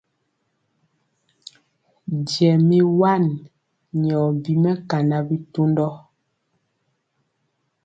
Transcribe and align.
Jɛ 2.29 2.49
mi 2.67 2.77
wan 2.99 3.23
nyɔ 4.03 4.19
bi 4.41 4.53
mɛkana 4.63 5.17
bitundɔ. 5.27 5.87